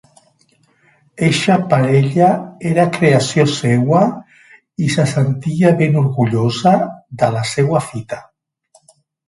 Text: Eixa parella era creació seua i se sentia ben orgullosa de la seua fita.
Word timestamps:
Eixa 1.27 1.57
parella 1.73 2.29
era 2.69 2.87
creació 2.95 3.45
seua 3.57 4.01
i 4.87 4.91
se 4.97 5.07
sentia 5.13 5.77
ben 5.85 6.01
orgullosa 6.05 6.77
de 7.23 7.33
la 7.39 7.47
seua 7.55 7.87
fita. 7.93 8.23